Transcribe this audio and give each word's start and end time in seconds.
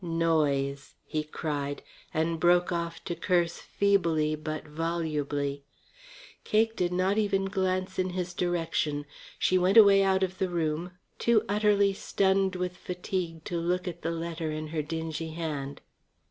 "Noyes" 0.03 0.95
he 1.05 1.23
cried 1.23 1.83
and 2.11 2.39
broke 2.39 2.71
off 2.71 3.03
to 3.03 3.13
curse 3.13 3.59
feebly 3.59 4.35
but 4.35 4.67
volubly. 4.67 5.61
Cake 6.43 6.75
did 6.75 6.91
not 6.91 7.19
even 7.19 7.45
glance 7.45 7.99
in 7.99 8.09
his 8.09 8.33
direction. 8.33 9.05
She 9.37 9.59
went 9.59 9.77
away 9.77 10.01
out 10.01 10.23
of 10.23 10.39
the 10.39 10.49
room, 10.49 10.93
too 11.19 11.43
utterly 11.47 11.93
stunned 11.93 12.55
with 12.55 12.77
fatigue 12.77 13.43
to 13.43 13.59
look 13.59 13.87
at 13.87 14.01
the 14.01 14.09
letter 14.09 14.49
in 14.49 14.69
her 14.69 14.81
dingy 14.81 15.33
hand. 15.33 15.81